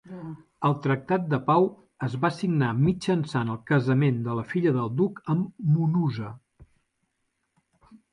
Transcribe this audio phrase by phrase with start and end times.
[0.67, 1.65] El tractat de pau
[2.07, 6.31] es va signar mitjançant el casament de la filla del duc amb Munuza.